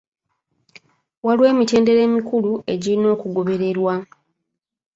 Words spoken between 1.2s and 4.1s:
Waliwo emitendera emikulu egirina okugobererwa.